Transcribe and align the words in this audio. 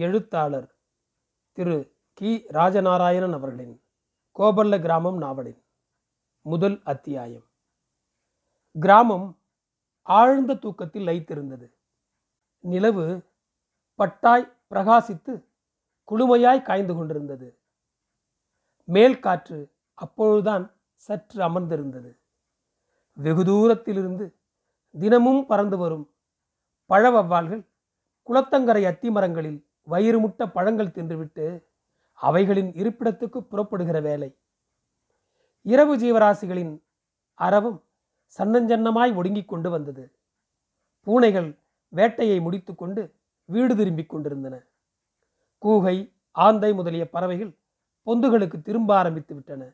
எழுத்தாளர் 0.00 0.68
திரு 1.52 1.96
கி. 2.12 2.44
ராஜநாராயணன் 2.48 3.32
அவர்களின் 3.32 3.82
கோபல்ல 4.38 4.80
கிராமம் 4.80 5.16
நாவலின் 5.16 5.64
முதல் 6.42 6.80
அத்தியாயம். 6.84 7.46
கிராமம் 8.80 9.26
ஆழ்ந்த 10.02 10.54
தூக்கத்தில் 10.54 11.06
லைத்திருந்தது. 11.06 11.66
நிலவு 12.60 13.22
பட்டாய் 13.98 14.52
பிரகாசித்து 14.70 15.44
குளுமையாய் 16.08 16.62
காய்ந்து 16.62 16.94
கொண்டிருந்தது. 16.94 17.58
மேல் 18.84 19.20
காற்று 19.20 19.72
அப்பொழுதுதான் 19.94 20.66
சற்று 20.94 21.42
அமர்ந்திருந்தது. 21.42 22.12
வெகு 23.12 23.44
தூரத்திலிருந்து 23.44 24.26
தினமும் 24.98 25.46
பறந்து 25.46 25.76
வரும் 25.76 26.06
பழவவ்வால்கள் 26.88 27.64
குளத்தங்கரை 28.26 28.86
அத்தி 28.86 29.10
மரங்களில் 29.10 29.68
வயிறு 29.82 30.18
முட்ட 30.18 30.48
பழங்கள் 30.48 30.86
தின்றுவிட்டு 30.86 31.64
அவைகளின் 32.12 32.72
இருப்பிடத்துக்கு 32.72 33.38
புறப்படுகிற 33.38 34.00
வேலை. 34.00 34.36
இரவு 35.62 35.98
ஜீவராசிகளின் 35.98 36.82
அறவும் 37.34 37.84
சன்னஞ்சன்னமாய் 38.38 39.14
ஒடுங்கிக் 39.14 39.48
கொண்டு 39.48 39.70
வந்தது. 39.70 40.12
பூனைகள் 41.00 41.58
வேட்டையை 41.88 42.40
முடித்துக்கொண்டு 42.40 43.14
வீடு 43.44 43.76
திரும்பிக் 43.76 44.08
கொண்டிருந்தன. 44.08 44.64
கூகை 45.62 46.12
ஆந்தை 46.30 46.72
முதலிய 46.72 47.10
பறவைகள் 47.10 47.56
பொந்துகளுக்கு 48.06 48.62
திரும்ப 48.62 48.96
ஆரம்பித்து 48.96 49.34
விட்டன. 49.34 49.72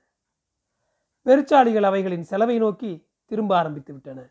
பெருச்சாளிகள் 1.24 1.82
அவைகளின் 1.82 2.22
செலவை 2.22 2.58
நோக்கி 2.58 3.06
திரும்ப 3.24 3.56
ஆரம்பித்து 3.56 3.92
விட்டன. 3.92 4.28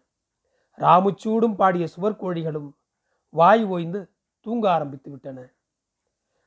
ராமுச்சூடும் 0.78 1.56
பாடிய 1.56 1.88
சுவர்கோழிகளும் 1.98 2.72
வாய் 3.30 3.66
ஓய்ந்து 3.66 4.10
தூங்க 4.40 4.72
ஆரம்பித்து 4.72 5.12
விட்டன. 5.12 5.50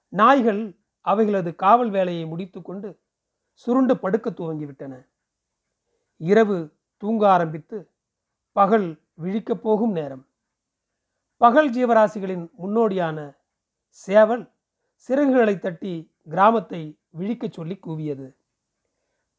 நாய்கள் 0.09 0.77
அவைகளது 1.01 1.55
காவல் 1.55 1.91
வேலையை 1.91 2.25
முடித்துக்கொண்டு 2.25 3.01
சுருண்டு 3.52 3.99
படுக்க 3.99 4.30
துவங்கிவிட்டன. 4.30 5.07
இரவு 6.16 6.77
தூங்க 6.96 7.30
ஆரம்பித்து 7.30 7.91
பகல் 8.52 9.01
விழிக்கப் 9.23 9.63
போகும் 9.63 9.93
நேரம். 9.93 10.27
பகல் 11.37 11.71
ஜீவராசிகளின் 11.71 12.51
முன்னோடியான 12.63 13.37
சேவல் 13.88 14.51
சிறகுகளை 15.09 15.59
தட்டி 15.59 16.15
கிராமத்தை 16.29 16.99
விழிக்கச் 17.19 17.52
சொல்லி 17.52 17.79
கூவியது. 17.87 18.37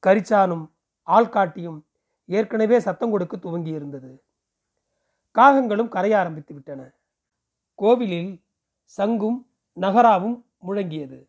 கரிச்சானும் 0.08 0.69
ஆள்காட்டியும் 1.08 1.81
ஏற்கனவே 2.25 2.80
சத்தம் 2.80 3.11
கொடுக்க 3.11 3.38
துவங்கியிருந்தது. 3.38 4.19
காகங்களும் 5.36 5.89
கரைய 5.89 6.19
ஆரம்பித்து 6.19 6.53
விட்டன 6.53 6.91
கோவிலில் 7.75 8.43
சங்கும் 8.83 9.47
நகராவும் 9.77 10.47
முழங்கியது. 10.67 11.27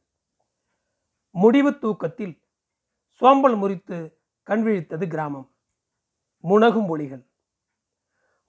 முடிவு 1.31 1.78
தூக்கத்தில் 1.78 2.42
சோம்பல் 3.09 3.56
முறித்து 3.56 4.19
கண்விழித்தது 4.47 5.09
கிராமம். 5.09 5.55
முனகும் 6.42 6.86
ஒளிகள். 6.86 7.28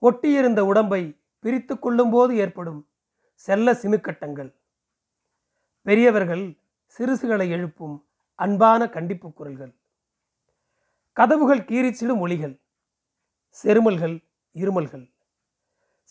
ஒட்டியிருந்த 0.01 0.59
உடம்பை 0.59 1.21
பிரித்து 1.39 1.79
கொள்ளும்போது 1.79 2.37
ஏற்படும் 2.37 2.89
செல்ல 3.33 3.73
சினுக்கட்டங்கள் 3.73 4.59
பெரியவர்கள் 5.81 6.59
சிறுசுகளை 6.97 7.49
எழுப்பும் 7.49 8.07
அன்பான 8.35 8.89
கண்டிப்பு 8.89 9.33
குரல்கள். 9.33 9.75
கதவுகள் 11.13 11.59
கீறிச்சிடும் 11.59 12.19
ஒளிகள். 12.19 12.61
செருமல்கள் 13.63 14.23
இருமல்கள். 14.53 15.13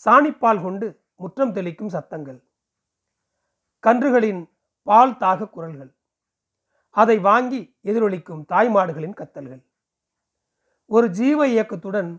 சாணிப்பால் 0.04 0.62
கொண்டு 0.62 1.04
முற்றம் 1.16 1.54
தெளிக்கும் 1.54 1.86
சத்தங்கள். 1.86 2.44
கன்றுகளின் 3.82 4.50
பால் 4.90 5.16
தாக 5.16 5.48
குரல்கள். 5.48 5.90
அதை 6.90 7.18
வாங்கி 7.18 7.60
எதிரொலிக்கும் 7.84 8.42
தாய்மாடுகளின் 8.52 9.18
கத்தல்கள். 9.20 9.62
ஒரு 10.86 11.06
ஜீவ 11.10 11.48
இயக்கத்துடன் 11.48 12.10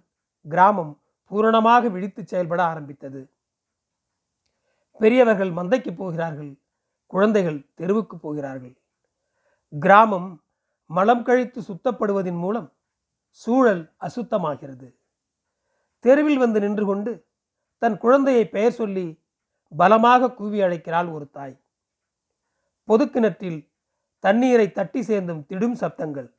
கிராமம் 0.46 0.94
பூரணமாக 1.32 1.90
விழித்து 1.90 2.22
செயல்பட 2.28 2.62
ஆரம்பித்தது. 2.64 3.22
பெரியவர்கள் 5.00 5.52
மந்தைக்கு 5.52 5.92
போகிறார்கள் 5.96 6.52
குழந்தைகள் 7.08 7.60
தெருவுக்கு 7.80 8.16
போகிறார்கள். 8.18 8.76
கிராமம் 9.74 10.30
மலம் 10.86 11.24
கழித்து 11.24 11.60
சுத்தப்படுவதன் 11.62 12.40
மூலம் 12.44 12.70
சூழல் 13.30 13.84
அசுத்தமாகிறது. 14.08 14.88
தெருவில் 16.00 16.38
வந்து 16.38 16.60
நின்று 16.60 16.86
கொண்டு 16.86 17.12
தன் 17.82 17.98
குழந்தையை 17.98 18.46
பெயர் 18.56 18.78
சொல்லி 18.80 19.06
பலமாக 19.78 20.32
கூவி 20.34 20.60
அழைக்கிறாள் 20.62 21.10
ஒரு 21.14 21.28
தாய். 21.30 21.61
பொதுக்கிணற்றில் 22.92 23.72
தண்ணீரை 24.20 24.72
தட்டி 24.72 25.02
சேர்ந்தும் 25.02 25.46
திடும் 25.50 25.76
சப்தங்கள். 25.82 26.34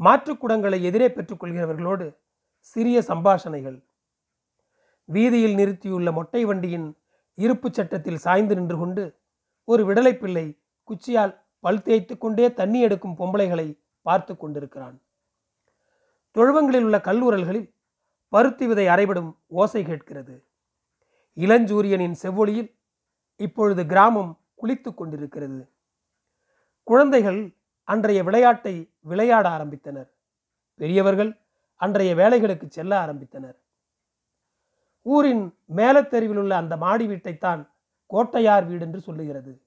மாற்றுக்குடங்களை 0.00 0.82
எதிரே 0.82 1.08
பெற்றுக்கொள்கிறவர்களோடு 1.08 2.16
சிறிய 2.58 3.00
சம்பாஷணைகள். 3.00 3.84
வீதியில் 5.04 5.54
நிறுத்தியுள்ள 5.54 6.12
மொட்டை 6.12 6.44
வண்டியின் 6.44 6.98
இருப்புச் 7.36 7.72
சட்டத்தில் 7.72 8.16
சாய்ந்து 8.16 8.54
நின்று 8.54 8.78
கொண்டு 8.78 9.16
ஒரு 9.64 9.92
விடலை 9.92 10.12
பிள்ளை 10.12 10.58
குச்சியால் 10.84 11.34
பல் 11.60 11.82
தேய்த்து 11.82 12.18
கொண்டே 12.18 12.52
தண்ணி 12.52 12.80
எடுக்கும் 12.80 13.16
பொம்பளைகளை 13.16 13.78
பார்த்து 14.02 14.36
கொண்டிருக்கிறான். 14.36 15.02
தொழுவங்களில் 16.34 16.82
உள்ள 16.82 16.98
கல்லூரல்களில் 16.98 17.74
பருத்தி 18.28 18.66
விதை 18.66 18.86
அரைபடும் 18.86 19.36
ஓசை 19.46 19.84
கேட்கிறது. 19.84 20.44
இளஞ்சூரியனின் 21.36 22.16
செவ்வொளியில் 22.22 22.78
இப்பொழுது 23.36 23.86
கிராமம் 23.86 24.38
குளித்து 24.62 24.94
கொண்டிருக்கிறது. 24.94 25.68
குழந்தைகள் 26.84 27.56
அன்றைய 27.84 28.22
விளையாட்டை 28.24 28.92
விளையாட 29.00 29.48
ஆரம்பித்தனர். 29.48 30.08
பெரியவர்கள் 30.74 31.40
அன்றைய 31.76 32.14
வேலைகளுக்கு 32.14 32.66
செல்ல 32.68 33.06
ஆரம்பித்தனர். 33.06 33.56
ஊரின் 35.02 35.54
மேலத்தெருவில் 35.76 36.36
உள்ள 36.36 36.56
அந்த 36.56 36.76
மாடி 36.76 37.06
வீட்டைத்தான் 37.06 37.70
கோட்டையார் 38.06 38.66
வீடு 38.66 38.84
என்று 38.86 39.00
சொல்லுகிறது. 39.00 39.62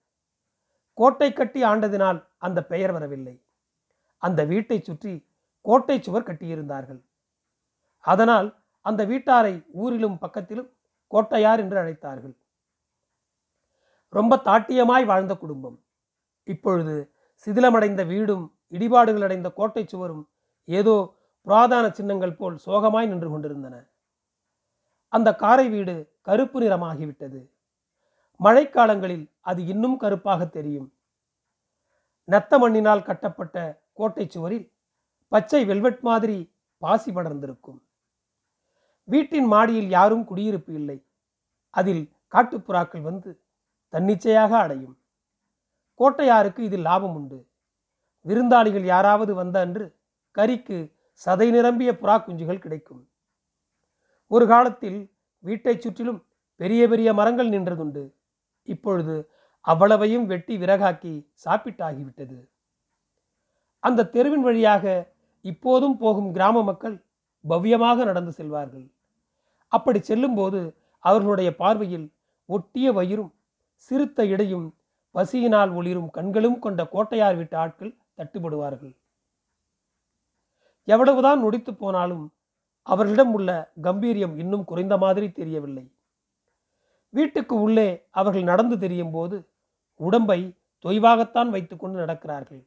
கோட்டை 0.93 1.33
கட்டி 1.33 1.63
ஆண்டதினால் 1.63 2.27
அந்த 2.37 2.65
பெயர் 2.65 2.91
வரவில்லை. 2.91 3.41
அந்த 4.17 4.43
வீட்டை 4.45 4.81
சுற்றி 4.81 5.27
கோட்டை 5.61 6.01
சுவர் 6.01 6.23
கட்டியிருந்தார்கள். 6.23 7.01
அதனால் 7.99 8.63
அந்த 8.81 9.05
வீட்டாரை 9.05 9.65
ஊரிலும் 9.71 10.17
பக்கத்திலும் 10.21 10.69
கோட்டையார் 11.07 11.59
என்று 11.59 11.77
அழைத்தார்கள். 11.83 12.35
ரொம்ப 14.11 14.35
தாட்டியமாய் 14.35 15.05
வாழ்ந்த 15.05 15.37
குடும்பம். 15.37 15.83
இப்பொழுது 16.43 17.13
சிதிலமடைந்த 17.45 18.07
வீடும் 18.07 18.57
இடிபாடுகள் 18.71 19.23
அடைந்த 19.23 19.51
கோட்டை 19.51 19.87
சுவரும் 19.87 20.29
ஏதோ 20.63 21.15
புராதான 21.45 21.91
சின்னங்கள் 21.91 22.35
போல் 22.35 22.57
சோகமாய் 22.65 23.07
நின்று 23.07 23.29
கொண்டிருந்தன. 23.29 23.89
அந்த 25.07 25.35
காரை 25.35 25.69
வீடு 25.69 26.13
கருப்பு 26.21 26.61
நிறமாகிவிட்டது. 26.61 27.49
மழைக்காலங்களில் 28.43 29.31
அது 29.41 29.65
இன்னும் 29.65 29.97
கருப்பாக 29.97 30.45
தெரியும். 30.45 30.93
நத்த 32.27 32.59
மண்ணினால் 32.59 33.03
கட்டப்பட்ட 33.03 33.83
கோட்டை 33.93 34.27
சுவரில் 34.29 34.73
பச்சை 35.27 35.65
வெல்வெட் 35.65 35.99
மாதிரி 35.99 36.53
பாசி 36.77 37.11
படர்ந்திருக்கும். 37.11 37.79
வீட்டின் 39.03 39.45
மாடியில் 39.45 39.89
யாரும் 39.89 40.25
குடியிருப்பு 40.25 40.73
இல்லை. 40.73 41.07
அதில் 41.69 42.11
காட்டுப்புறாக்கள் 42.31 43.01
வந்து 43.01 43.40
தன்னிச்சையாக 43.93 44.57
அடையும். 44.57 44.97
கோட்டையாருக்கு 45.99 46.59
இதில் 46.59 46.81
லாபம் 46.81 47.15
உண்டு. 47.15 47.49
விருந்தாளிகள் 48.25 48.83
யாராவது 48.83 49.33
வந்த 49.33 49.59
அன்று 49.59 49.85
கறிக்கு 50.37 50.95
சதை 51.25 51.49
நிரம்பிய 51.49 51.91
புறா 51.91 52.15
குஞ்சுகள் 52.17 52.59
கிடைக்கும். 52.59 53.09
ஒரு 54.27 54.47
காலத்தில் 54.47 54.99
வீட்டைச் 55.39 55.81
சுற்றிலும் 55.81 56.25
பெரிய 56.55 56.87
பெரிய 56.87 57.13
மரங்கள் 57.13 57.49
நின்றதுண்டு. 57.49 58.13
இப்பொழுது 58.63 59.29
அவ்வளவையும் 59.61 60.25
வெட்டி 60.25 60.57
விறகாக்கி 60.57 61.13
சாப்பிட்டாகிவிட்டது. 61.45 62.49
அந்த 63.79 64.05
தெருவின் 64.05 64.41
வழியாக 64.41 65.13
இப்போதும் 65.41 65.97
போகும் 65.97 66.31
கிராம 66.31 66.63
மக்கள் 66.63 67.05
பவ்யமாக 67.49 67.95
நடந்து 67.95 68.31
செல்வார்கள். 68.31 68.87
அப்படி 69.67 69.99
செல்லும்போது 70.01 70.75
அவர்களுடைய 70.99 71.55
பார்வையில் 71.55 72.13
ஒட்டிய 72.45 72.91
வயிறும் 72.91 73.31
சிறுத்த 73.87 74.25
இடையும் 74.25 74.67
பசியினால் 75.15 75.71
ஒளிரும் 75.71 76.09
கண்களும் 76.09 76.59
கொண்ட 76.59 76.81
கோட்டையார் 76.85 77.35
வீட்டு 77.35 77.57
ஆட்கள் 77.57 77.97
தட்டுப்படுவார்கள் 78.17 78.93
எவ்வளவுதான் 80.87 81.39
நொடித்து 81.43 81.71
போனாலும் 81.71 82.25
அவர்களிடம் 82.87 83.33
உள்ள 83.33 83.49
கம்பீரியம் 83.83 84.35
இன்னும் 84.37 84.63
குறைந்த 84.63 84.95
மாதிரி 84.97 85.27
தெரியவில்லை. 85.31 85.83
வீட்டுக்கு 87.09 87.55
உள்ளே 87.61 87.89
அவர்கள் 88.09 88.43
நடந்து 88.43 88.75
தெரியும் 88.79 89.11
போது 89.11 89.37
உடம்பை 89.99 90.39
தொய்வாகத்தான் 90.85 91.49
வைத்துக்கொண்டு 91.49 91.97
நடக்கிறார்கள். 91.99 92.61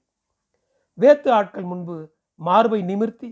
வேத்து 0.99 1.29
ஆட்கள் 1.31 1.63
முன்பு 1.63 1.97
மார்பை 2.41 2.81
நிமிர்த்தி 2.83 3.31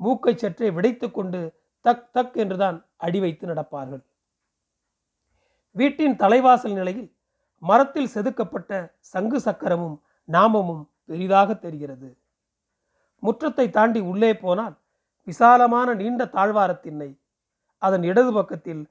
மூக்கை 0.00 0.34
சற்றே 0.36 0.68
விடைத்து 0.70 1.10
கொண்டு 1.10 1.40
தக் 1.84 2.08
தக் 2.14 2.36
என்றுதான் 2.36 2.78
அடி 2.96 3.20
வைத்து 3.20 3.44
நடப்பார்கள். 3.46 4.02
வீட்டின் 5.76 6.16
தலைவாசல் 6.16 6.72
நிலையில் 6.72 7.10
மரத்தில் 7.62 8.12
செதுக்கப்பட்ட 8.14 8.72
சங்கு 8.98 9.38
சக்கரமும் 9.40 9.96
நாமமும் 10.28 10.84
பெரிதாக 11.04 11.54
தெரிகிறது. 11.54 12.08
முற்றத்தை 13.22 13.66
தாண்டி 13.70 14.00
உள்ளே 14.00 14.32
போனால் 14.36 14.76
விசாலமான 15.28 15.88
நீண்ட 15.94 16.22
தாழ்வாரத்திண்ணை 16.24 17.10
அதன் 17.82 18.02
இடது 18.02 18.32
பக்கத்தில் 18.32 18.82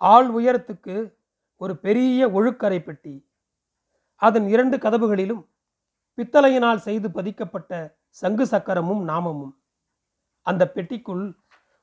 ஆள் 0.00 0.28
உயரத்துக்கு 0.30 0.94
ஒரு 1.56 1.74
பெரிய 1.76 2.28
ஒழுக்கரை 2.28 2.78
பெட்டி. 2.84 3.14
அதன் 4.16 4.46
இரண்டு 4.48 4.76
கதவுகளிலும் 4.76 5.42
பித்தளையினால் 6.18 6.84
செய்து 6.86 7.08
பதிக்கப்பட்ட 7.10 7.72
சங்கு 8.08 8.44
சக்கரமும் 8.46 9.02
நாமமும். 9.02 9.54
அந்த 10.46 10.62
பெட்டிக்குள் 10.74 11.24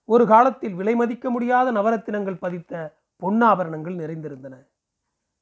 ஒரு 0.09 0.23
காலத்தில் 0.27 0.75
விலை 0.75 0.95
மதிக்க 0.95 1.29
முடியாத 1.29 1.71
நவரத்தினங்கள் 1.71 2.41
பதித்த 2.45 2.73
பொன்னாபரணங்கள் 3.21 3.95
நிறைந்திருந்தன. 4.01 4.55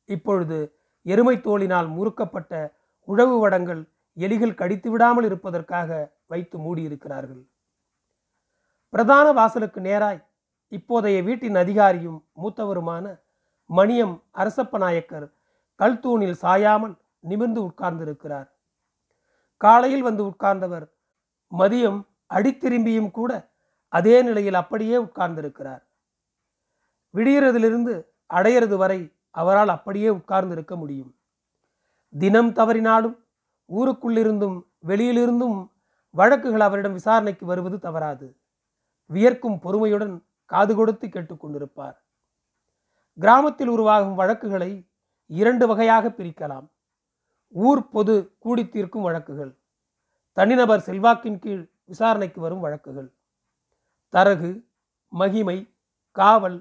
இப்பொழுது 0.10 0.58
எருமை 1.06 1.36
தோளினால் 1.38 1.88
முறுக்கப்பட்ட 1.88 2.78
உழவு 3.02 3.40
வடங்கள் 3.40 3.82
எலிகள் 4.18 4.54
கடித்து 4.54 4.92
விடாமல் 4.92 5.26
இருப்பதற்காக 5.26 6.12
வைத்து 6.28 6.58
மூடியிருக்கிறார்கள். 6.58 7.48
பிரதான 8.90 9.32
வாசலுக்கு 9.32 9.82
நேராய் 9.82 10.22
இப்போதைய 10.72 11.24
வீட்டின் 11.24 11.56
அதிகாரியும் 11.56 12.20
மூத்தவருமான 12.42 13.06
மணியம் 13.70 14.22
அரசப்ப 14.32 14.78
நாயக்கர் 14.78 15.34
கல்தூணில் 15.76 16.38
சாயாமல் 16.42 16.96
நிமிர்ந்து 17.20 17.62
உட்கார்ந்திருக்கிறார். 17.70 18.50
காலையில் 19.58 20.02
வந்து 20.02 20.24
உட்கார்ந்தவர் 20.26 20.86
மதியம் 21.52 22.00
அடித்திரும்பியும் 22.34 23.12
கூட 23.12 23.32
அதே 23.88 24.22
நிலையில் 24.22 24.54
அப்படியே 24.54 24.98
உட்கார்ந்திருக்கிறார். 24.98 25.84
விடியறதிலிருந்து 27.14 27.94
அடையிறது 28.34 28.76
வரை 28.78 29.00
அவரால் 29.40 29.68
அப்படியே 29.68 30.10
உட்கார்ந்து 30.10 30.56
இருக்க 30.56 30.76
முடியும். 30.76 31.12
தினம் 32.14 32.52
தவறினாலும் 32.54 33.16
ஊருக்குள்ளிருந்தும் 33.70 34.58
வெளியிலிருந்தும் 34.88 35.58
வழக்குகள் 36.10 36.66
அவரிடம் 36.68 36.98
விசாரணைக்கு 37.00 37.46
வருவது 37.46 37.78
தவறாது. 37.80 38.28
வியர்க்கும் 39.10 39.60
பொறுமையுடன் 39.64 40.16
காது 40.46 40.76
கொடுத்து 40.76 41.08
கேட்டுக்கொண்டிருப்பார் 41.08 41.98
கிராமத்தில் 43.18 43.68
உருவாகும் 43.68 44.16
வழக்குகளை 44.16 44.72
இரண்டு 45.26 45.66
வகையாக 45.68 46.10
பிரிக்கலாம். 46.10 46.68
ஊர் 47.50 47.90
பொது 47.90 48.16
கூடி 48.40 48.64
தீர்க்கும் 48.70 49.06
வழக்குகள் 49.08 49.52
தனிநபர் 50.38 50.86
செல்வாக்கின் 50.86 51.40
கீழ் 51.40 51.64
விசாரணைக்கு 51.86 52.40
வரும் 52.42 52.64
வழக்குகள். 52.66 53.10
தரகு 54.10 54.52
மகிமை 55.08 55.58
காவல் 56.12 56.58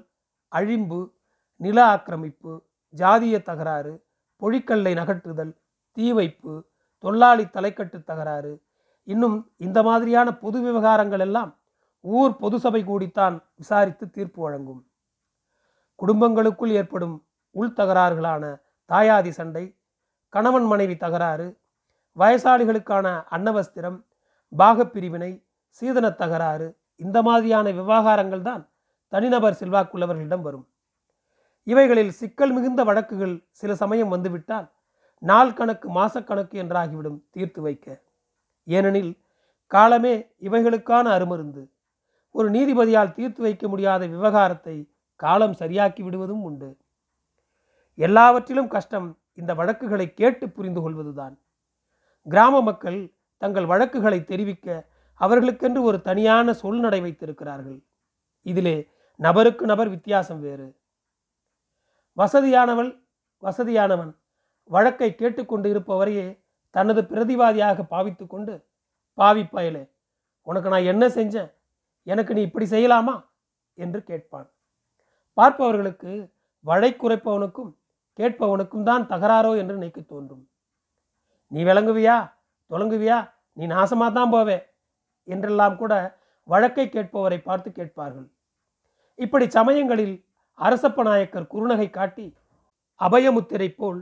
அழிம்பு 0.51 0.99
நில 1.61 1.77
ஆக்கிரமிப்பு 1.85 2.53
ஜாதிய 2.93 3.35
தகராறு 3.43 3.93
பொழிக்கல்லை 4.41 4.93
நகற்றுதல் 4.99 5.53
தீ 5.97 6.11
வைப்பு 6.13 6.53
தொல்லாளி 7.03 7.45
தலைக்கட்டு 7.45 8.03
தகராறு. 8.03 8.53
இன்னும் 9.07 9.37
இந்த 9.57 9.79
மாதிரியான 9.83 10.27
பொது 10.37 10.59
விவகாரங்கள் 10.61 11.19
எல்லாம் 11.19 11.51
ஊர் 12.03 12.33
பொது 12.37 12.57
சபை 12.59 12.81
கூடித்தான் 12.83 13.35
விசாரித்து 13.55 14.05
தீர்ப்பு 14.09 14.39
வழங்கும். 14.41 14.81
குடும்பங்களுக்குள் 15.99 16.73
ஏற்படும் 16.79 17.15
உள் 17.55 17.75
தகராறுகளான 17.79 18.43
தாயாதி 18.89 19.29
சண்டை 19.29 19.65
கணவன் 20.33 20.67
மனைவி 20.67 20.95
தகராறு 20.97 21.47
வயசாளிகளுக்கான 22.17 23.07
அன்னவஸ்திரம் 23.35 23.97
பாகப்பிரிவினை 24.51 25.31
சீதன 25.81 26.09
தகராறு 26.21 26.67
இந்த 26.95 27.17
மாதிரியான 27.21 27.71
விவகாரங்கள் 27.71 28.41
தான் 28.41 28.63
தனிநபர் 29.13 29.59
செல்வாக்குள்ளவர்களிடம் 29.59 30.41
வரும். 30.41 30.65
இவைகளில் 31.67 32.11
சிக்கல் 32.11 32.51
மிகுந்த 32.51 32.83
வழக்குகள் 32.83 33.47
சில 33.51 33.75
சமயம் 33.75 34.07
வந்துவிட்டால் 34.07 34.71
நாள் 35.19 35.53
கணக்கு 35.53 35.89
மாசக்கணக்கு 35.89 36.55
என்றாகிவிடும் 36.63 37.23
தீர்த்து 37.31 37.61
வைக்க. 37.61 38.01
ஏனெனில் 38.63 39.21
காலமே 39.67 40.29
இவைகளுக்கான 40.41 41.05
அருமருந்து. 41.17 41.69
ஒரு 42.31 42.49
நீதிபதியால் 42.49 43.13
தீர்த்து 43.13 43.41
வைக்க 43.41 43.67
முடியாத 43.67 44.05
விவகாரத்தை 44.05 44.91
காலம் 45.15 45.55
சரியாக்கி 45.59 46.03
விடுவதும் 46.03 46.43
உண்டு. 46.43 46.77
எல்லாவற்றிலும் 47.95 48.67
கஷ்டம் 48.67 49.17
இந்த 49.33 49.53
வழக்குகளை 49.53 50.13
கேட்டு 50.13 50.49
புரிந்து 50.49 50.81
கொள்வதுதான். 50.81 51.39
கிராம 52.23 52.61
மக்கள் 52.61 53.13
தங்கள் 53.37 53.65
வழக்குகளை 53.65 54.23
தெரிவிக்க 54.23 54.87
அவர்களுக்கென்று 55.19 55.81
ஒரு 55.81 56.01
தனியான 56.01 56.53
சொல் 56.53 56.79
நடை 56.79 57.01
வைத்திருக்கிறார்கள். 57.01 57.83
இதிலே 58.41 58.87
நபருக்கு 59.15 59.65
நபர் 59.65 59.89
வித்தியாசம் 59.89 60.41
வேறு. 60.41 60.67
வசதியானவள் 62.17 62.91
வசதியானவன். 63.43 64.11
வழக்கை 64.69 65.09
கேட்டுக்கொண்டு 65.15 65.67
இருப்பவரையே 65.73 66.27
தனது 66.75 67.01
பிரதிவாதியாக 67.01 67.83
பாவித்து 67.93 68.27
கொண்டு 68.27 68.53
பாவி 69.17 69.43
பயலே 69.43 69.83
உனக்கு 70.47 70.69
நான் 70.69 70.89
என்ன 70.91 71.03
செஞ்சேன்? 71.07 71.51
எனக்கு 72.03 72.31
நீ 72.33 72.41
இப்படி 72.41 72.65
செய்யலாமா? 72.65 73.15
என்று 73.77 74.03
கேட்பான். 74.03 74.47
பார்ப்பவர்களுக்கு 75.37 76.11
வழை 76.65 76.91
குறைப்பவனுக்கும் 76.93 77.71
கேட்பவனுக்கும் 78.19 78.83
தான் 78.83 79.07
தகராறோ 79.07 79.51
என்று 79.61 79.73
நினைக்க 79.73 80.01
தோன்றும். 80.01 80.43
நீ 81.51 81.63
விளங்குவியா? 81.63 82.17
தொலங்குவியா? 82.71 83.17
நீ 83.57 83.63
நாசமாக 83.67 84.11
தான் 84.13 84.31
போவே? 84.31 84.57
என்றெல்லாம் 85.27 85.75
கூட 85.77 85.93
வழக்கை 86.43 86.85
கேட்பவரை 86.89 87.39
பார்த்து 87.43 87.69
கேட்பார்கள். 87.71 88.27
இப்படி 89.19 89.45
சமயங்களில் 89.49 90.15
அரசப்ப 90.59 91.03
நாயக்கர் 91.03 91.51
குறுநகை 91.53 91.89
காட்டி 91.89 92.25
அபயமுத்திரை 93.01 93.69
போல் 93.75 93.99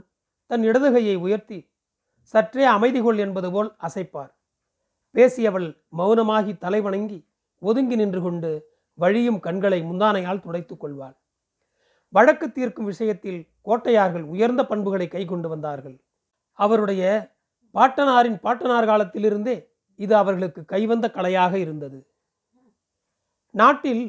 தன் 0.50 0.62
இடதுகையை 0.62 1.16
உயர்த்தி 1.16 1.58
சற்றே 2.34 2.64
அமைதி 2.64 3.00
கொள் 3.00 3.18
என்பது 3.18 3.48
போல் 3.50 3.70
அசைப்பார். 3.82 4.32
பேசியவள் 5.14 5.68
மௌனமாகி 5.98 6.52
தலை 6.58 6.80
வணங்கி 6.80 7.18
ஒதுங்கி 7.58 7.96
நின்று 7.96 8.20
கொண்டு 8.22 8.50
வழியும் 8.98 9.40
கண்களை 9.40 9.80
முந்தானையால் 9.82 10.40
துடைத்துக் 10.40 10.80
கொள்வாள். 10.80 11.16
வழக்கு 12.08 12.46
தீர்க்கும் 12.52 12.84
விஷயத்தில் 12.84 13.40
கோட்டையார்கள் 13.62 14.24
உயர்ந்த 14.24 14.62
பண்புகளை 14.66 15.08
கைக்கொண்டு 15.08 15.48
வந்தார்கள். 15.48 15.96
அவருடைய 16.58 17.02
பாட்டனாரின் 17.74 18.38
பாட்டனார் 18.40 18.86
காலத்திலிருந்தே 18.86 19.56
இது 19.94 20.16
அவர்களுக்கு 20.16 20.64
கைவந்த 20.64 21.06
கலையாக 21.14 21.54
இருந்தது. 21.54 21.98
நாட்டில் 23.50 24.04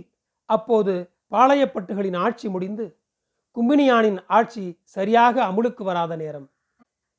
அப்போது 0.50 0.94
பாளையப்பட்டுகளின் 1.32 2.18
ஆட்சி 2.18 2.48
முடிந்து 2.50 2.86
கும்பினியானின் 3.56 4.20
ஆட்சி 4.28 4.64
சரியாக 4.84 5.36
அமுலுக்கு 5.46 5.84
வராத 5.84 6.16
நேரம். 6.16 6.48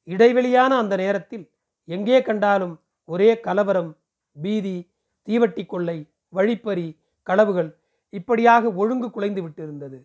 இடைவெளியான 0.08 0.73
அந்த 0.79 0.97
நேரத்தில் 0.97 1.44
எங்கே 1.89 2.22
கண்டாலும் 2.22 2.75
ஒரே 3.05 3.41
கலவரம் 3.41 3.91
பீதி 4.36 4.77
தீவட்டி 5.29 5.67
கொள்ளை 5.67 5.98
வழிப்பறி 6.29 6.89
களவுகள் 7.27 7.70
இப்படியாக 8.08 8.70
ஒழுங்கு 8.72 9.10
குலைந்து 9.10 9.41
விட்டிருந்தது. 9.43 9.98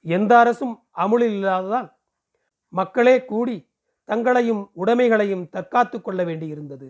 எந்த 0.00 0.38
அரசும் 0.38 0.74
அமுலில் 0.90 1.32
இல்லாததால் 1.32 1.88
மக்களே 2.68 3.24
கூடி 3.24 3.56
தங்களையும் 4.08 4.62
உடைமைகளையும் 4.76 5.48
தற்காத்து 5.48 6.02
கொள்ள 6.02 6.24
வேண்டியிருந்தது. 6.24 6.88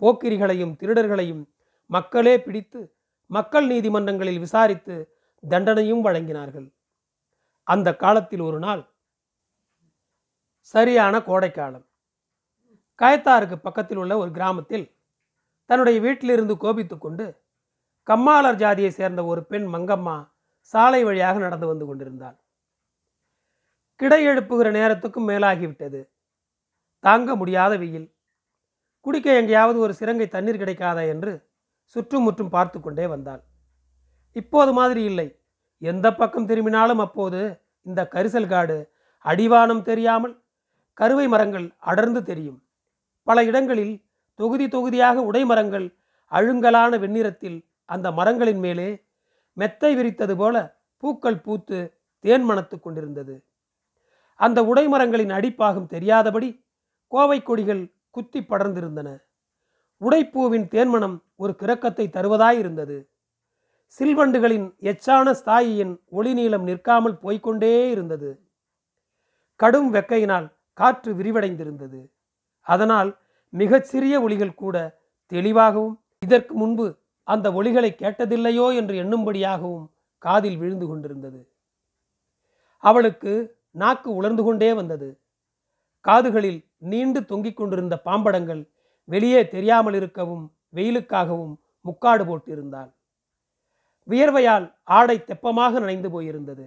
போக்கிரிகளையும் 0.00 0.74
திருடர்களையும் 0.80 1.42
மக்களே 1.86 2.34
பிடித்து 2.40 2.80
மக்கள் 3.26 3.66
நீதிமன்றங்களில் 3.66 4.38
விசாரித்து 4.38 4.96
தண்டனையும் 5.42 6.04
வழங்கினார்கள். 6.04 6.72
அந்த 7.62 7.96
காலத்தில் 7.96 8.40
ஒரு 8.40 8.58
நாள் 8.58 8.82
சரியான 10.60 11.22
கோடைக்காலம். 11.22 11.86
கயத்தாருக்கு 12.98 13.54
பக்கத்தில் 13.54 13.96
உள்ள 13.96 14.18
ஒரு 14.18 14.30
கிராமத்தில் 14.30 14.96
தன்னுடைய 15.66 16.00
வீட்டிலிருந்து 16.00 16.56
கோபித்து 16.56 16.98
கொண்டு 16.98 17.42
கம்மாளர் 18.02 18.54
ஜாதியை 18.54 18.90
சேர்ந்த 18.90 19.24
ஒரு 19.24 19.44
பெண் 19.44 19.66
மங்கம்மா 19.74 20.28
சாலை 20.60 21.04
வழியாக 21.04 21.38
நடந்து 21.38 21.66
வந்து 21.66 21.86
கொண்டிருந்தாள். 21.86 22.36
கிடை 23.96 24.24
எழுப்புகிற 24.24 24.68
நேரத்துக்கும் 24.70 25.28
மேலாகிவிட்டது. 25.28 26.00
தாங்க 27.04 27.36
முடியாத 27.36 27.76
வெயில். 27.76 28.14
குடிக்க 29.00 29.32
எங்கேயாவது 29.32 29.78
ஒரு 29.78 29.94
சிறங்கை 29.94 30.28
தண்ணீர் 30.28 30.60
கிடைக்காதா 30.60 31.08
என்று 31.08 31.32
சுற்றுமுற்றும் 31.84 32.48
பார்த்து 32.48 32.80
கொண்டே 32.80 33.06
வந்தாள். 33.06 33.42
இப்போது 34.32 34.72
மாதிரி 34.72 35.04
இல்லை. 35.04 35.28
எந்த 35.78 36.14
பக்கம் 36.14 36.46
திரும்பினாலும் 36.46 36.98
அப்போது 36.98 37.60
இந்த 37.82 38.08
கரிசல் 38.12 38.48
காடு 38.48 38.78
அடிவானம் 39.24 39.82
தெரியாமல் 39.82 40.42
கருவை 40.94 41.28
மரங்கள் 41.28 41.74
அடர்ந்து 41.78 42.22
தெரியும். 42.22 42.62
பல 43.22 43.44
இடங்களில் 43.44 44.04
தொகுதி 44.34 44.68
தொகுதியாக 44.68 45.22
உடைமரங்கள் 45.32 45.86
அழுங்கலான 46.32 46.98
வெண்ணிறத்தில் 46.98 47.58
அந்த 47.84 48.10
மரங்களின் 48.10 48.58
மேலே 48.58 48.88
மெத்தை 49.52 49.96
விரித்தது 49.96 50.34
போல 50.36 50.56
பூக்கள் 50.96 51.40
பூத்து 51.40 51.78
தேன் 52.20 52.44
மணத்து 52.50 52.80
கொண்டிருந்தது. 52.80 53.34
அந்த 54.34 54.62
உடைமரங்களின் 54.62 55.32
அடிப்பாகம் 55.38 55.86
தெரியாதபடி 55.86 56.64
கோவை 57.12 57.42
கொடிகள் 57.42 57.82
குத்தி 58.10 58.40
படர்ந்திருந்தன. 58.40 59.08
உடைப்பூவின் 60.00 60.66
தேன்மணம் 60.74 61.16
ஒரு 61.36 61.56
கிறக்கத்தை 61.58 62.06
தருவதாயிருந்தது. 62.16 62.98
சில்வண்டுகளின் 63.96 64.66
எச்சான 64.90 65.30
ஸ்தாயியின் 65.30 65.94
ஒளி 66.08 66.32
நீளம் 66.34 66.64
நிற்காமல் 66.64 67.20
போய்க்கொண்டே 67.22 67.72
இருந்தது. 67.90 68.30
கடும் 69.56 69.94
வெக்கையினால் 69.94 70.46
காற்று 70.78 71.10
விரிவடைந்திருந்தது. 71.14 72.00
அதனால் 72.66 73.10
மிகச்சிறிய 73.52 74.14
ஒளிகள் 74.20 74.54
கூட 74.54 74.76
தெளிவாகவும் 75.32 75.96
இதற்கு 76.26 76.54
முன்பு 76.54 76.86
அந்த 77.28 77.46
ஒளிகளை 77.52 77.90
கேட்டதில்லையோ 78.02 78.66
என்று 78.74 78.94
எண்ணும்படியாகவும் 78.96 79.86
காதில் 80.18 80.56
விழுந்து 80.56 80.86
கொண்டிருந்தது. 80.86 81.40
அவளுக்கு 82.84 83.32
நாக்கு 83.70 84.14
உலர்ந்து 84.14 84.42
கொண்டே 84.42 84.70
வந்தது. 84.72 85.08
காதுகளில் 86.00 86.60
நீண்டு 86.90 87.20
தொங்கிக் 87.24 87.56
கொண்டிருந்த 87.56 87.94
பாம்படங்கள் 87.98 88.62
வெளியே 89.04 89.48
தெரியாமல் 89.48 89.94
இருக்கவும் 89.94 90.44
வெயிலுக்காகவும் 90.74 91.54
முக்காடு 91.84 92.24
போட்டிருந்தாள். 92.24 92.90
வியர்வையால் 94.08 94.74
ஆடை 94.82 95.16
தெப்பமாக 95.20 95.72
நனைந்து 95.80 96.08
போயிருந்தது. 96.08 96.66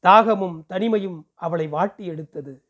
தாகமும் 0.00 0.64
தனிமையும் 0.68 1.24
அவளை 1.34 1.68
வாட்டி 1.68 2.06
எடுத்தது. 2.06 2.64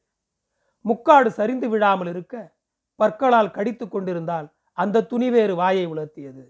முக்காடு 0.80 1.30
சரிந்து 1.30 1.68
விழாமல் 1.68 2.06
இருக்க 2.06 2.56
பற்களால் 2.98 3.50
கடித்து 3.50 3.88
கொண்டிருந்தால் 3.88 4.48
அந்த 4.72 5.02
துணி 5.02 5.30
வேறு 5.30 5.54
வாயை 5.54 5.86
உலர்த்தியது. 5.86 6.44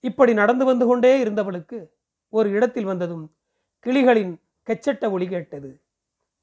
இப்படி 0.00 0.32
நடந்து 0.32 0.64
வந்து 0.64 0.86
கொண்டே 0.86 1.24
இருந்தவளுக்கு 1.24 1.90
ஒரு 2.28 2.50
இடத்தில் 2.50 2.84
வந்ததும் 2.84 3.24
கிளிகளின் 3.78 4.34
கெச்சட்ட 4.68 5.10
ஒளி 5.10 5.28
கேட்டது. 5.28 5.80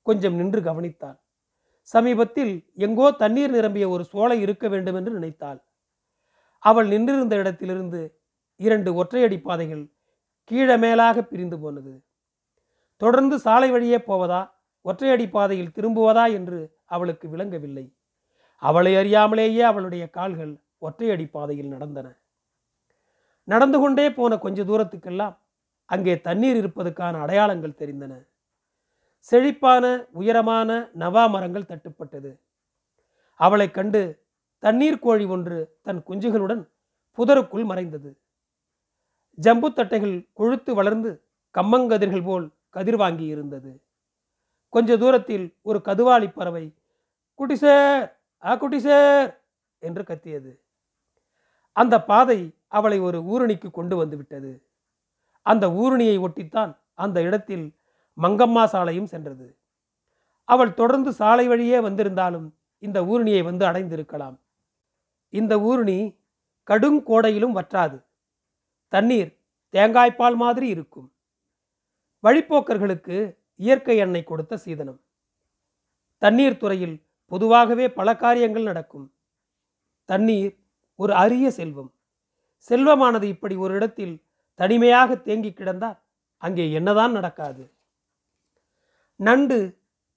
கொஞ்சம் 0.01 0.35
நின்று 0.35 0.62
கவனித்தாள். 0.62 1.17
சமீபத்தில் 1.81 2.53
எங்கோ 2.74 3.12
தண்ணீர் 3.12 3.50
நிரம்பிய 3.50 3.89
ஒரு 3.89 4.03
சோலை 4.03 4.41
இருக்க 4.41 4.67
வேண்டும் 4.67 4.95
என்று 4.95 5.12
நினைத்தாள். 5.12 5.59
அவள் 6.59 6.88
நின்றிருந்த 6.88 7.35
இடத்திலிருந்து 7.35 8.14
இரண்டு 8.55 9.03
ஒற்றையடி 9.03 9.41
பாதைகள் 9.41 9.89
கீழே 10.43 10.77
மேலாக 10.77 11.24
பிரிந்து 11.24 11.59
போனது. 11.59 12.03
தொடர்ந்து 12.97 13.39
சாலை 13.39 13.71
வழியே 13.71 13.97
போவதா 13.97 14.55
ஒற்றையடி 14.85 15.29
பாதையில் 15.29 15.71
திரும்புவதா 15.75 16.31
என்று 16.31 16.75
அவளுக்கு 16.85 17.29
விளங்கவில்லை. 17.29 17.95
அவளை 18.57 18.95
அறியாமலேயே 18.95 19.59
அவளுடைய 19.59 20.09
கால்கள் 20.09 20.62
ஒற்றையடி 20.81 21.29
பாதையில் 21.29 21.67
நடந்தன. 21.67 22.15
நடந்து 23.43 23.79
கொண்டே 23.79 24.12
போன 24.12 24.38
கொஞ்ச 24.38 24.63
தூரத்துக்கெல்லாம் 24.63 25.38
அங்கே 25.85 26.21
தண்ணீர் 26.21 26.55
இருப்பதற்கான 26.55 27.19
அடையாளங்கள் 27.19 27.75
தெரிந்தன. 27.77 28.27
செழிப்பான 29.19 30.05
உயரமான 30.12 30.89
நவா 31.00 31.29
மரங்கள் 31.29 31.62
தட்டுப்பட்டது. 31.62 32.39
அவளைக் 33.35 33.74
கண்டு 33.74 34.24
தண்ணீர் 34.59 35.00
கோழி 35.00 35.25
ஒன்று 35.25 35.77
தன் 35.81 36.03
குஞ்சுகளுடன் 36.07 36.69
புதருக்குள் 37.17 37.65
மறைந்தது. 37.65 38.17
ஜம்பு 39.38 39.70
தட்டைகள் 39.74 40.15
கொழுத்து 40.34 40.75
வளர்ந்து 40.75 41.12
கம்மங்கதிர்கள் 41.56 42.24
போல் 42.24 42.46
கதிர் 42.70 42.96
வாங்கி 42.96 43.25
இருந்தது 43.25 43.72
கொஞ்ச 44.70 44.98
தூரத்தில் 44.98 45.46
ஒரு 45.62 45.82
கதுவாளி 45.86 46.27
பறவை 46.34 46.65
குட்டிசேர் 47.39 48.12
ஆ 48.44 48.54
குட்டிசேர் 48.56 49.30
என்று 49.80 50.04
கத்தியது. 50.04 50.51
அந்த 51.72 52.04
பாதை 52.04 52.39
அவளை 52.68 53.00
ஒரு 53.00 53.20
ஊரணிக்கு 53.22 53.72
கொண்டு 53.72 53.96
வந்து 53.96 54.18
விட்டது. 54.18 54.51
அந்த 55.42 55.65
ஊருணியை 55.68 56.18
ஒட்டித்தான் 56.20 56.72
அந்த 56.94 57.22
இடத்தில் 57.22 57.65
மங்கம்மா 58.22 58.63
சாலையும் 58.65 59.06
சென்றது. 59.06 59.58
அவள் 60.44 60.74
தொடர்ந்து 60.74 61.12
சாலை 61.13 61.48
வழியே 61.48 61.80
வந்திருந்தாலும் 61.80 62.48
இந்த 62.77 63.01
ஊருணியை 63.01 63.44
வந்து 63.44 63.65
அடைந்திருக்கலாம். 63.65 64.38
இந்த 65.30 65.60
ஊருணி 65.60 66.00
கடுங்கோடையிலும் 66.68 67.51
வற்றாது. 67.51 67.98
தண்ணீர் 68.95 69.31
தேங்காய்ப்பால் 69.73 70.37
மாதிரி 70.43 70.67
இருக்கும். 70.75 71.07
வழிப்போக்கர்களுக்கு 72.23 73.17
இயற்கை 73.65 73.95
எண்ணெய் 74.03 74.29
கொடுத்த 74.29 74.53
சீதனம். 74.65 74.99
தண்ணீர் 76.21 76.61
துறையில் 76.61 76.95
பொதுவாகவே 77.31 77.85
பல 77.97 78.09
காரியங்கள் 78.23 78.69
நடக்கும். 78.69 79.05
தண்ணீர் 80.09 80.53
ஒரு 80.99 81.13
அரிய 81.23 81.47
செல்வம். 81.51 81.91
செல்வமானது 82.69 83.27
இப்படி 83.35 83.55
ஒரு 83.65 83.73
இடத்தில் 83.79 84.15
தனிமையாக 84.59 85.15
தேங்கி 85.27 85.51
கிடந்தால் 85.53 85.97
அங்கே 86.43 86.65
என்னதான் 86.71 87.15
நடக்காது. 87.17 87.63
நண்டு 89.19 89.57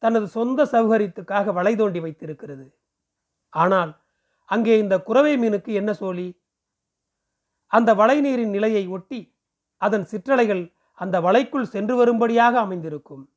தனது 0.02 0.26
சொந்த 0.36 0.60
சௌகரியத்துக்காக 0.72 1.52
வலை 1.58 1.72
தோண்டி 1.76 2.00
வைத்திருக்கிறது. 2.04 2.66
ஆனால் 3.52 3.92
அங்கே 4.50 4.74
இந்த 4.78 4.94
குறவை 5.08 5.34
மீனுக்கு 5.42 5.70
என்ன 5.80 5.90
சோழி? 5.92 6.28
அந்த 7.68 7.94
வளைநீரின் 7.94 8.48
நிலையை 8.48 8.86
ஒட்டி 8.86 9.36
அதன் 9.76 10.04
சிற்றலைகள் 10.04 10.72
அந்த 10.94 11.20
வலைக்குள் 11.20 11.62
சென்று 11.62 11.96
வரும்படியாக 11.96 12.58
அமைந்திருக்கும். 12.58 13.30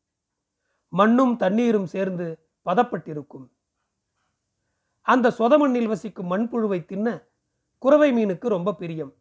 மண்ணும் 0.90 1.38
தண்ணீரும் 1.38 1.86
சேர்ந்து 1.86 2.48
பதப்பட்டிருக்கும். 2.66 3.48
அந்த 5.02 5.30
சொத 5.30 5.58
மண்ணில் 5.58 5.88
வசிக்கும் 5.88 6.32
மண்புழுவை 6.32 6.86
தின்ன 6.86 7.24
குறவை 7.78 8.14
மீனுக்கு 8.14 8.48
ரொம்ப 8.48 8.74
பிரியம். 8.74 9.14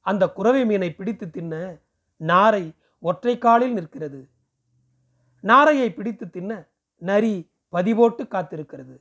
அந்த 0.00 0.28
குறவை 0.28 0.66
மீனை 0.66 0.94
பிடித்து 0.94 1.30
தின்ன 1.30 1.78
நாரை 2.16 2.74
ஒற்றை 2.98 3.38
காலில் 3.38 3.72
நிற்கிறது. 3.72 4.28
நாரையை 5.40 5.94
பிடித்து 5.94 6.30
தின்ன 6.30 6.68
நரி 6.96 7.50
பதிவோட்டு 7.72 8.22
காத்திருக்கிறது. 8.22 8.96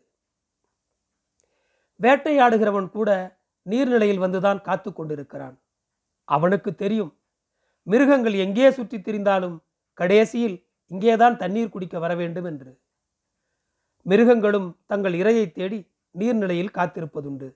வேட்டையாடுகிறவன் 2.02 2.90
கூட 2.90 3.37
நீர்நிலையில் 3.70 4.22
வந்துதான் 4.24 4.62
காத்து 4.62 4.94
கொண்டிருக்கிறான். 4.94 5.60
அவனுக்கு 6.24 6.76
தெரியும் 6.76 7.20
மிருகங்கள் 7.84 8.34
எங்கே 8.34 8.72
சுற்றித் 8.72 9.08
திரிந்தாலும் 9.08 9.60
கடைசியில் 9.94 10.68
இங்கேதான் 10.88 11.38
தண்ணீர் 11.38 11.70
குடிக்க 11.70 12.00
வர 12.00 12.16
வேண்டும் 12.16 12.44
என்று. 12.44 12.80
மிருகங்களும் 14.02 14.78
தங்கள் 14.86 15.14
இரையை 15.14 15.52
தேடி 15.52 15.92
நீர்நிலையில் 16.18 16.74
காத்திருப்பதுண்டு. 16.74 17.56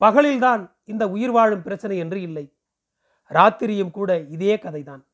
பகலில்தான் 0.00 0.72
இந்த 0.84 1.10
உயிர் 1.10 1.30
வாழும் 1.30 1.62
பிரச்சனை 1.62 1.98
என்று 1.98 2.20
இல்லை. 2.20 2.56
ராத்திரியும் 3.28 3.90
கூட 3.90 4.20
இதே 4.20 4.56
கதைதான். 4.56 5.04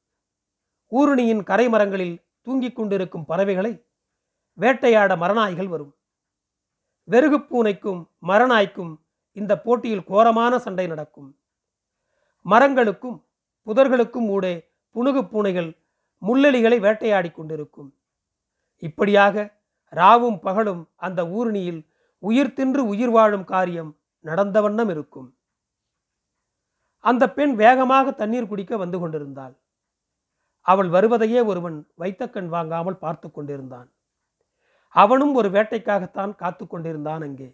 ஊருணியின் 0.91 1.43
கரை 1.43 1.69
மரங்களில் 1.69 2.25
தூங்கிக் 2.41 2.77
கொண்டிருக்கும் 2.77 3.25
பறவைகளை 3.25 3.85
வேட்டையாட 4.53 5.17
மரநாய்கள் 5.17 5.67
வரும். 5.67 5.97
வெறுகு 7.05 7.39
பூனைக்கும் 7.39 8.11
மரநாய்க்கும் 8.23 9.04
இந்த 9.37 9.61
போட்டியில் 9.61 10.05
கோரமான 10.05 10.59
சண்டை 10.59 10.87
நடக்கும். 10.87 11.37
மரங்களுக்கும் 12.47 13.19
புதர்களுக்கும் 13.67 14.29
ஊடே 14.29 14.55
புனுகு 14.91 15.23
பூனைகள் 15.29 15.71
முள்ளெலிகளை 16.23 16.81
வேட்டையாடி 16.81 17.31
கொண்டிருக்கும். 17.31 17.95
இப்படியாக 18.79 19.63
ராவும் 19.93 20.39
பகலும் 20.39 20.83
அந்த 20.97 21.21
ஊரணியில் 21.25 21.81
உயிர் 22.19 22.53
தின்று 22.53 22.87
உயிர் 22.87 23.11
வாழும் 23.11 23.45
காரியம் 23.45 23.91
நடந்த 24.21 24.61
வண்ணம் 24.61 24.89
இருக்கும். 24.89 25.37
அந்த 27.01 27.25
பெண் 27.33 27.55
வேகமாக 27.55 28.13
தண்ணீர் 28.13 28.47
குடிக்க 28.47 28.77
வந்து 28.77 28.99
கொண்டிருந்தாள். 28.99 29.55
அவள் 30.61 30.89
வருவதையே 30.89 31.41
ஒருவன் 31.41 31.77
வைத்த 31.95 32.29
கண் 32.29 32.49
வாங்காமல் 32.49 32.97
பார்த்து 32.97 33.31
கொண்டிருந்தான். 33.31 33.89
அவனும் 34.89 35.35
ஒரு 35.35 35.49
வேட்டைக்காகத்தான் 35.49 36.33
காத்து 36.35 36.67
கொண்டிருந்தான் 36.67 37.23
அங்கே. 37.23 37.49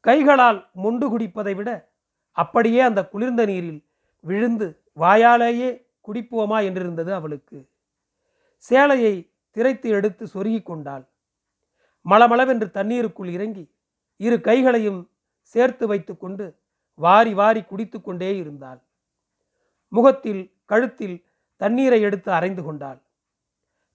கைகளால் 0.00 0.58
முண்டு 0.82 1.06
குடிப்பதை 1.06 1.54
விட 1.56 1.70
அப்படியே 2.32 2.80
அந்த 2.80 3.00
குளிர்ந்த 3.04 3.42
நீரில் 3.46 3.80
விழுந்து 4.24 4.66
வாயாலேயே 4.96 5.70
குடிப்போமா 6.06 6.58
என்றிருந்தது 6.68 7.12
அவளுக்கு. 7.12 7.58
சேலையை 8.64 9.14
திரைத்து 9.50 9.88
எடுத்து 9.88 10.24
சொருகி 10.34 10.62
கொண்டாள். 10.62 11.04
மளமளவென்று 12.06 12.68
தண்ணீருக்குள் 12.70 13.28
இறங்கி 13.28 13.64
இரு 14.16 14.36
கைகளையும் 14.40 15.00
சேர்த்து 15.54 15.86
வைத்துக்கொண்டு 15.86 16.46
வாரி 16.94 17.34
வாரி 17.34 17.62
குடித்து 17.62 17.98
கொண்டே 18.00 18.36
இருந்தாள். 18.36 18.80
முகத்தில் 19.92 20.42
கழுத்தில் 20.64 21.16
தண்ணீரை 21.56 22.00
எடுத்து 22.00 22.30
அரைந்து 22.32 22.62
கொண்டாள். 22.62 22.98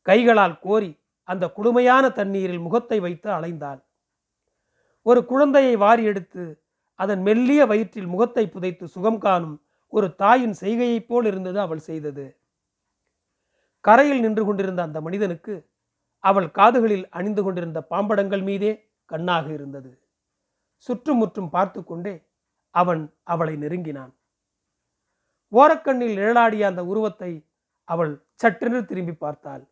கைகளால் 0.02 0.60
கோரி 0.60 0.92
அந்த 1.24 1.46
குளுமையான 1.58 2.06
தண்ணீரில் 2.14 2.60
முகத்தை 2.60 3.00
வைத்து 3.00 3.30
அலைந்தாள். 3.30 3.82
ஒரு 5.06 5.26
குழந்தையை 5.26 5.76
வாரி 5.76 6.04
எடுத்து 6.04 6.44
அதன் 7.00 7.22
மெல்லிய 7.22 7.62
வயிற்றில் 7.66 8.12
முகத்தை 8.14 8.44
புதைத்து 8.50 8.86
சுகம் 8.88 9.18
காணும் 9.18 9.56
ஒரு 9.94 10.08
தாயின் 10.16 10.56
செய்கையைப் 10.62 11.08
போல் 11.08 11.26
இருந்தது 11.26 11.60
அவள் 11.60 11.84
செய்தது. 11.90 12.26
கரையில் 13.86 14.20
நின்று 14.20 14.44
கொண்டிருந்த 14.46 14.82
அந்த 14.84 15.02
மனிதனுக்கு 15.02 15.54
அவள் 16.24 16.48
காதுகளில் 16.52 17.06
அணிந்து 17.10 17.42
கொண்டிருந்த 17.44 17.80
பாம்படங்கள் 17.82 18.42
மீதே 18.42 18.72
கண்ணாக 19.10 19.46
இருந்தது. 19.54 19.92
சுற்றுமுற்றும் 20.78 21.50
பார்த்து 21.50 21.84
கொண்டே 21.84 22.16
அவன் 22.76 23.02
அவளை 23.24 23.56
நெருங்கினான். 23.58 24.14
ஓரக்கண்ணில் 25.52 26.16
நிழலாடிய 26.20 26.64
அந்த 26.66 26.82
உருவத்தை 26.86 27.32
அவள் 27.90 28.14
சற்றென்று 28.44 28.82
திரும்பி 28.86 29.16
பார்த்தாள். 29.16 29.64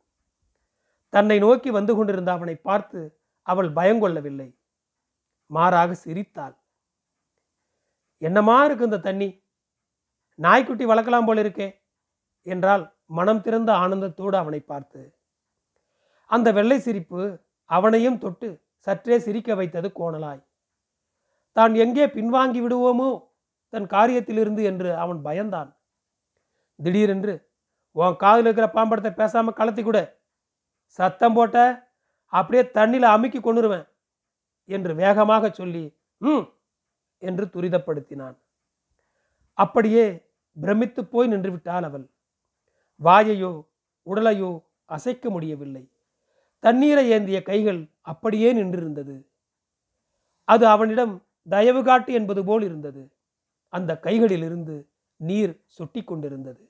தன்னை 1.14 1.38
நோக்கி 1.40 1.70
வந்து 1.70 1.94
கொண்டிருந்த 1.96 2.32
அவனை 2.32 2.56
பார்த்து 2.56 3.00
அவள் 3.48 3.70
பயங்கொள்ளவில்லை. 3.74 4.50
மாறாக 5.52 5.92
சிரித்தாள். 6.04 6.56
என்னமா 8.22 8.58
இருக்கு 8.66 8.88
இந்த 8.90 9.00
தண்ணி? 9.08 9.30
நாய்க்குட்டி 10.40 10.86
வளர்க்கலாம் 10.92 11.28
போல 11.28 11.42
இருக்கே 11.44 11.68
என்றால் 12.48 12.84
மனம் 13.18 13.42
திறந்த 13.46 13.72
ஆனந்தத்தோடு 13.84 14.36
அவனை 14.42 14.60
பார்த்து. 14.72 15.02
அந்த 16.32 16.48
வெள்ளை 16.58 16.78
சிரிப்பு 16.86 17.22
அவனையும் 17.70 18.22
தொட்டு 18.24 18.50
சற்றே 18.88 19.18
சிரிக்க 19.26 19.56
வைத்தது 19.60 19.88
கோணலாய். 20.00 20.42
தான் 21.56 21.74
எங்கே 21.84 22.06
பின்வாங்கி 22.16 22.60
விடுவோமோ 22.66 23.10
தன் 23.74 23.88
காரியத்திலிருந்து 23.96 24.62
என்று 24.72 24.90
அவன் 25.04 25.20
பயந்தான். 25.28 25.70
திடீரென்று 26.80 27.34
உன் 27.96 28.20
காதில் 28.24 28.46
இருக்கிற 28.46 28.68
பாம்படத்தை 28.76 29.12
பேசாம 29.22 29.54
கலத்தி 29.60 29.84
கூட. 29.84 30.00
சத்தம் 31.00 31.36
போட்ட 31.38 31.58
அப்படியே 32.34 32.64
தண்ணியில் 32.78 33.14
அமுக்கி 33.14 33.40
கொண்டுருவேன் 33.42 33.86
என்று 34.66 34.96
வேகமாக 34.96 35.50
சொல்லி 35.50 35.96
ம் 36.18 36.46
என்று 37.18 37.46
துரிதப்படுத்தினான். 37.46 38.36
அப்படியே 39.54 40.24
பிரமித்து 40.58 41.06
போய் 41.06 41.28
நின்றுவிட்டாள் 41.28 41.84
அவள். 41.84 42.10
வாயையோ 43.02 43.66
உடலையோ 44.08 44.62
அசைக்க 44.86 45.30
முடியவில்லை. 45.30 45.90
தண்ணீரை 46.60 47.10
ஏந்திய 47.10 47.42
கைகள் 47.42 47.90
அப்படியே 48.02 48.54
நின்றிருந்தது. 48.54 49.26
அது 50.44 50.68
அவனிடம் 50.68 51.26
தயவு 51.50 51.84
காட்டு 51.84 52.14
என்பது 52.14 52.44
போல் 52.44 52.62
இருந்தது. 52.62 53.12
அந்த 53.70 54.00
கைகளிலிருந்து 54.04 54.88
நீர் 55.16 55.54
சொட்டி 55.80 56.04
கொண்டிருந்தது. 56.04 56.70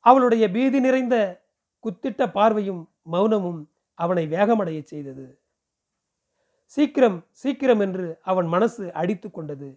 அவளுடைய 0.00 0.50
பீதி 0.50 0.80
நிறைந்த 0.80 1.44
குத்திட்ட 1.80 2.32
பார்வையும் 2.32 2.88
மௌனமும் 3.12 3.68
அவனை 3.94 4.26
வேகமடைய 4.26 4.82
செய்தது. 4.82 5.39
சீக்கிரம் 6.76 7.26
சீக்கிரம் 7.30 7.80
என்று 7.80 8.20
அவன் 8.22 8.46
மனசு 8.46 8.92
அடித்து 8.92 9.30
கொண்டது. 9.30 9.68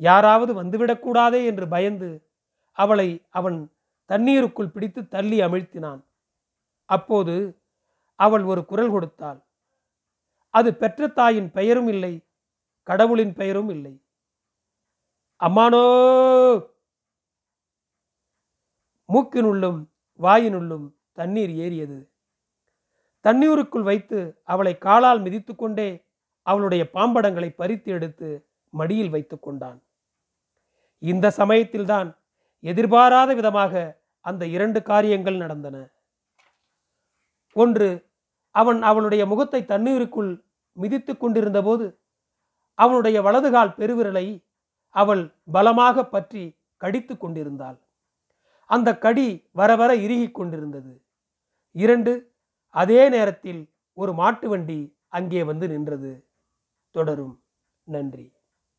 யாராவது 0.00 0.52
வந்துவிடக்கூடாதே 0.62 1.46
என்று 1.46 1.68
பயந்து 1.68 2.10
அவளை 2.78 3.08
அவன் 3.30 3.58
தண்ணீருக்குள் 4.10 4.70
பிடித்து 4.70 5.08
தள்ளி 5.08 5.40
அமிழ்த்தினான். 5.40 6.00
அப்போது 6.88 7.34
அவள் 8.18 8.44
ஒரு 8.44 8.64
குரல் 8.64 8.90
கொடுத்தாள். 8.90 9.40
அது 10.54 10.74
பெற்ற 10.74 11.08
தாயின் 11.08 11.50
பெயரும் 11.50 11.88
இல்லை 11.88 12.12
கடவுளின் 12.86 13.34
பெயரும் 13.34 13.68
இல்லை. 13.68 13.94
அம்மானோ! 15.40 15.82
மூக்கினுள்ளும் 19.08 19.78
வாயினுள்ளும் 20.20 20.86
தண்ணீர் 21.12 21.50
ஏறியது. 21.56 21.98
தண்ணீருக்குள் 23.28 23.88
வைத்து 23.90 24.18
அவளை 24.52 24.74
காலால் 24.86 25.20
மிதித்து 25.26 25.52
கொண்டே 25.54 25.88
அவளுடைய 26.46 26.82
பாம்படங்களை 26.96 27.48
பறித்து 27.60 27.90
எடுத்து 27.96 28.28
மடியில் 28.72 29.12
வைத்து 29.14 29.36
கொண்டான். 29.38 29.78
இந்த 31.02 31.26
சமயத்தில்தான் 31.38 32.08
எதிர்பாராத 32.64 33.30
விதமாக 33.38 33.72
அந்த 34.24 34.42
இரண்டு 34.54 34.80
காரியங்கள் 34.90 35.38
நடந்தன. 35.42 35.76
ஒன்று 37.56 37.88
அவன் 38.54 38.80
அவளுடைய 38.90 39.22
முகத்தை 39.32 39.60
தண்ணீருக்குள் 39.72 40.30
மிதித்து 40.76 41.12
கொண்டிருந்த 41.16 41.60
போது 41.62 41.86
அவனுடைய 42.78 43.18
வலதுகால் 43.26 43.76
பெருவிரலை 43.78 44.26
அவள் 44.94 45.22
பலமாக 45.56 46.04
பற்றி 46.14 46.42
கடித்து 46.82 47.14
கொண்டிருந்தாள். 47.16 47.78
அந்த 48.70 48.88
கடி 49.04 49.28
வர 49.52 49.70
வர 49.80 49.90
இறுகிக் 50.04 50.36
கொண்டிருந்தது. 50.38 50.92
இரண்டு 51.74 52.12
அதே 52.78 53.08
நேரத்தில் 53.08 53.60
ஒரு 53.98 54.12
மாட்டு 54.14 54.48
வண்டி 54.48 54.80
அங்கே 55.08 55.42
வந்து 55.42 55.68
நின்றது. 55.68 56.12
தொடரும். 56.94 57.36
நன்றி. 57.88 58.26